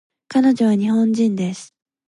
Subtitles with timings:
[0.29, 1.75] 彼女は日本人です